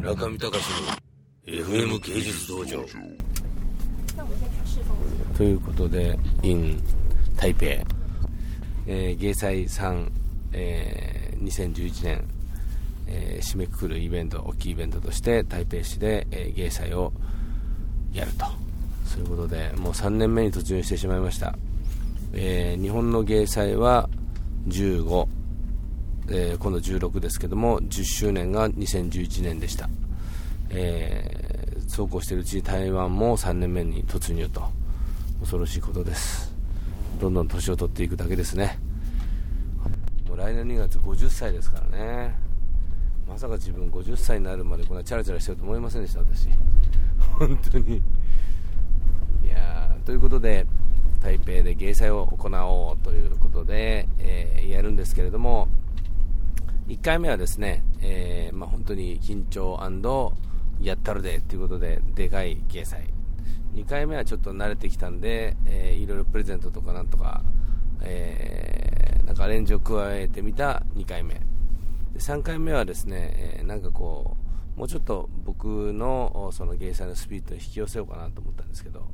[0.00, 2.82] 村上隆の FM 芸術道場。
[5.36, 6.82] ということで in
[7.36, 10.10] 台北、えー、芸祭3、
[10.54, 12.24] えー、2011年、
[13.08, 17.12] えー、締めくくるイベント大きいイベントとして台北市で、えー、芸祭を
[18.14, 18.46] やると。
[19.04, 21.58] そういうことでもう3年目に突入してしまいました、
[22.32, 24.08] えー、日本の芸祭は
[24.68, 25.26] 15、
[26.28, 29.88] えー、今度16ですけども10周年が2011年でした、
[30.70, 34.62] えー、そうこうしているうちに台湾も3年目に突入と
[35.40, 36.54] 恐ろしいことです。
[37.18, 38.78] どんどん年を取っていくだけですね。
[40.28, 42.34] もう来年2月50歳ですからね。
[43.28, 46.48] まさか自分50歳になるまでこんなチャラチャラしてると思いませんでした私。
[47.38, 47.96] 本当に。
[47.96, 50.66] いやということで
[51.20, 55.68] 台北で芸祭を行おうということで、えー、やるんですけれども
[56.90, 59.78] 1回目はですね、えー、まあ、本当に緊張
[60.80, 63.04] やったるでということででかい芸祭
[63.74, 67.42] 2回目はちょっと慣れてきたんで、えー、いろいろプレゼントとかなんとか、
[68.02, 71.34] えー、なんかアレンジを加えてみた2回目。
[71.34, 71.40] で
[72.18, 74.36] 3回目はですね、えー、なんかこ
[74.76, 79.06] うもうちょっと僕のその芸祭のスピードに引き寄せようかなと思ったんですけど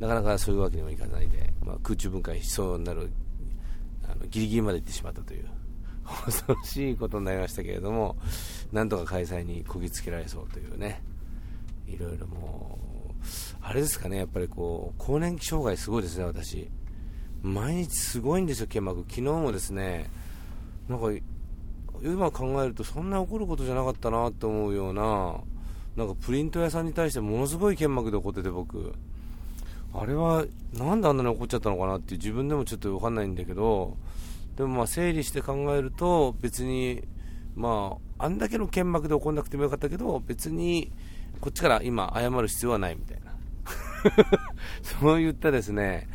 [0.00, 3.12] なかなかそういうわけにもいかないで、まあ、空中分解しそうになる
[4.04, 5.46] あのギリギリまで行ってしまったという。
[6.04, 8.16] 恐ろしいことになりましたけれども
[8.72, 11.02] なんとか開催にこぎつけられそうというね。
[11.86, 12.78] いろいろも
[13.10, 13.14] う
[13.60, 16.68] あれですかねやっぱりこう更年期障害すごいですね私。
[17.42, 19.00] 毎日すごいんですよ剣幕。
[19.02, 20.08] 昨日もですね
[20.88, 21.06] なんか
[22.02, 25.40] 今考えるとそんな起こることじゃなかったなと思うような
[25.96, 28.94] なんかプリント屋さんに対してものすごい剣幕で怒ってて僕。
[29.94, 33.98] あれはなんであんなに怒っちゃったのかなって自分でもちょっと分かんないんだけど
[34.56, 37.02] でもまあ整理して考えると別に
[37.54, 40.92] まああんだけの剣幕で怒んなくてもよかったけど別に
[41.40, 43.32] こっちから今謝る必要はないみたいな。
[44.82, 46.08] そういったですね。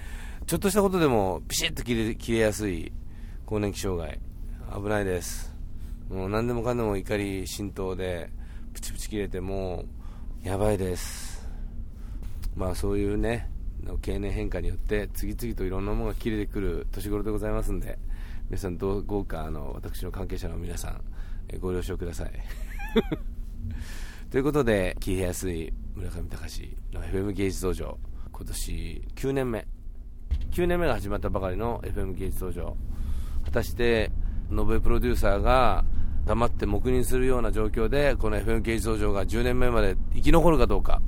[0.45, 2.91] ちょっとしたことでもピシッと切れ切れやすい
[3.45, 4.19] 更年期障害。
[4.73, 5.53] 危ないです。
[6.09, 8.29] もう何でもかんでも怒り浸透で
[8.73, 9.85] プチプチ切れても
[10.43, 11.45] うやばいです。
[12.55, 13.49] まあそういうね
[14.01, 17.99] 経年変化によって次々といろんなものが切れてくる年頃でございますんで
[18.49, 21.01] 皆さんどう豪華あの私の関係者の皆さん、
[21.49, 22.31] えご了承ください。
[24.31, 27.97] ということで聞きやすい村上隆の FM 芸術道場
[28.31, 29.67] 今年9年目。
[30.51, 32.77] 9年目が始まったばかりの FM 芸術道場。
[33.43, 34.11] 果たして
[34.49, 35.83] ノブプロデューサーが
[36.25, 41.01] 黙って黙認するような状況でこの FM 芸術道場が10年目まで生き残るかどうか。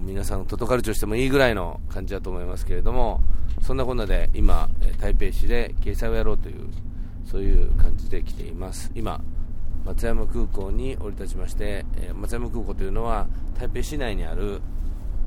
[0.00, 3.20] 皆さんトトカルチョしてもいいぐらいの感じだと思いますけれども
[3.62, 4.68] そんなこんなで今
[5.00, 6.66] 台北市で掲載をやろうという
[7.24, 8.90] そういう感じで来ています。
[8.94, 9.20] 今
[9.84, 13.26] 松山空港に降り立ちまして、え松山空港というのは
[13.58, 14.60] 台北市内にある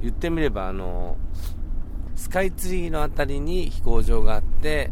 [0.01, 1.17] 言ってみればあの
[2.15, 4.91] スカイツリーの辺りに飛行場があって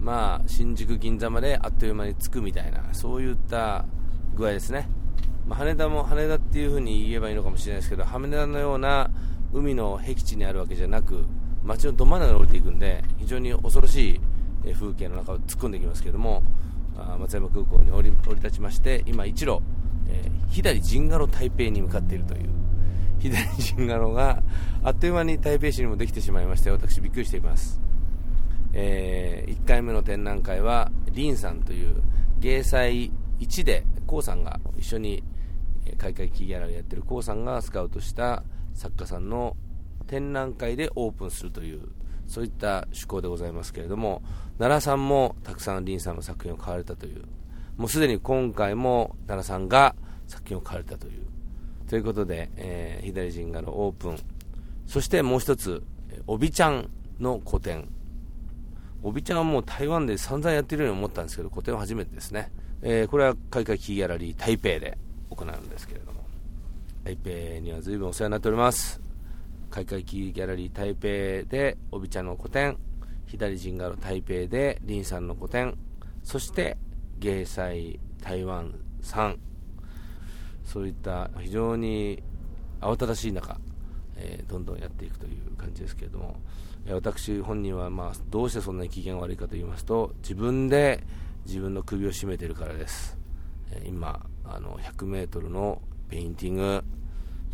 [0.00, 3.86] まあ新宿銀座まであっという間に着くみたいなそういった
[4.34, 4.88] 具合ですね。
[5.46, 9.10] まあ、羽田も羽田っていう風に言えばいいのかもしれないですけど羽田のような
[9.52, 11.24] 海の僻地にあるわけじゃなく
[11.64, 14.20] 街のど真ん中に降りていくんで非常に恐ろし
[14.64, 16.42] い風景の中を突っ込んでいきますけども
[17.18, 19.60] 松山空港に降り降り立ちまして今一路、
[20.08, 22.50] えー、左陣ガロ台北に向かっているという
[23.20, 24.42] 左陣ガロが
[24.82, 27.80] あっという間に台北市にもできてしまいまして私びっくりしています、
[28.72, 32.02] えー、1回目の展覧会はリンさんという
[32.40, 35.22] 芸祭1で k さんが一緒に
[35.98, 38.42] 開会キーギャラリーやってる k さんがスカウトした
[38.74, 39.56] 作家さんの
[40.12, 41.88] 展覧会でオープンするという
[42.26, 44.22] そういった趣向でございますけれども
[44.58, 47.24] 奈良さんもたくさん林さんの作品を買われたという
[47.78, 49.94] もうすでに今回も奈良さんが
[50.28, 51.22] 作品を買われたという
[51.88, 54.18] ということで、えー、左陣画のオープン
[54.86, 55.82] そしてもう一つ
[56.26, 57.88] おびちゃんの個展。
[59.02, 62.52] おびちゃんはもう台湾で散々やってるように思ったんですけど個展は初めてですね。
[62.82, 64.98] えー、これは開会キーギャラリー台北で
[65.30, 66.24] 行うんですけれども
[67.04, 69.11] 台北には随分お世話になっております。
[69.72, 72.76] 開会キーギャラリー台北でおびちゃんの個展
[73.26, 75.78] 左陣がある台北で林さんの個展
[76.22, 76.76] そして
[77.18, 79.36] 芸祭台湾3
[80.62, 82.22] そういった非常に
[82.82, 83.58] 慌ただしい中、
[84.16, 86.36] えー、どんどんやっていくという感じですけれども
[86.90, 91.02] 私本人は、まあ、どうしてそんなに機嫌悪いかと言いますと自分で
[91.46, 93.18] 自分の首を絞めてるからです、
[93.72, 96.84] え今あの 100m のペインティング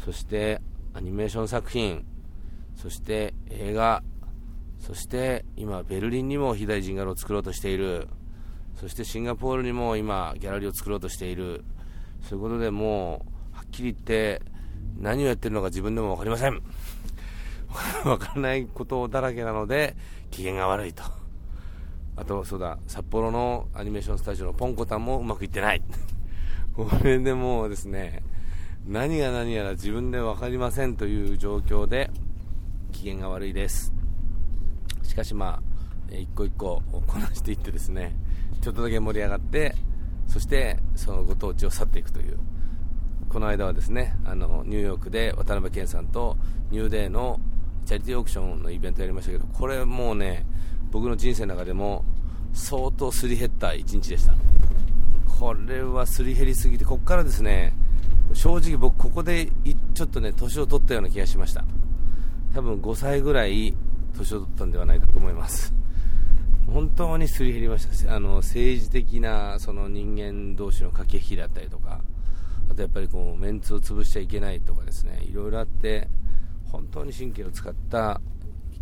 [0.05, 0.61] そして
[0.95, 2.05] アニメーション作品
[2.77, 4.03] そして映画
[4.79, 8.09] そして今ベルリンにも Hidari Zingaro を作ろうとしている
[8.81, 11.65] そしてシンガポールにも今ギャラリーを作ろうとしている。
[12.23, 14.43] そういうことでもうはっききり言って
[14.99, 16.63] 何をやってるのか自分でも分かりません。
[18.05, 19.97] 分からないことだらけなので
[20.31, 21.03] 機嫌が悪いと。
[22.17, 25.83] あとそうだ札幌のアニメーションスタジオのポンコタンもうまくいってない。
[26.75, 28.23] これでもうですね
[28.87, 32.11] 何が何やら自分で分かりませんという状況で
[32.93, 33.93] 機嫌が悪いです。
[35.03, 35.61] しかしま
[36.11, 38.17] あ一個一個こなしていってですね
[38.63, 39.75] ちょっとだけ盛り上がって
[40.27, 42.39] そしてそのご当地を去っていくという。
[43.29, 46.39] この間はですねあのニューヨークで渡辺謙さんと
[46.71, 47.39] ニューデーの
[47.85, 50.47] チャリティーオークションのイベントやりましたけどこれもうね
[50.91, 52.07] 僕の人生の中でも
[52.55, 54.35] 相当すり減った一日でした。
[55.39, 57.75] これはすり減りすぎてここからですね
[58.39, 59.49] 正直僕ここで
[59.95, 61.65] ちょっとね年を取ったような気がしました。
[62.55, 63.75] 多分5歳ぐらい
[64.17, 65.75] 年を取ったんではないかと思います。
[66.73, 68.15] 本当にすり減りました。
[68.15, 72.01] あの政治的なその人間同士の駆け引きだったりとか
[72.71, 76.07] あとやっぱりこうメンツを潰しちゃいけないとかですねいろいろあって
[76.71, 78.21] 本当に神経を使った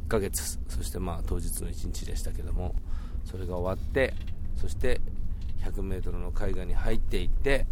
[0.07, 2.75] 1ヶ月そしてまあ当日の1日でしたけども
[3.25, 4.13] それが終わって
[4.61, 5.01] そして
[5.65, 7.67] 100m の海岸に入っていって、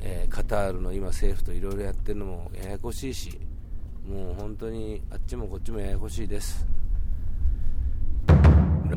[0.00, 3.38] えー、カタールの今政府といろいろやってるのもややこしいし
[4.08, 6.66] もう本当にあっちもこっちもややこしいです。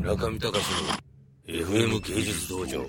[0.00, 2.86] 中見隆の FM 芸術道場。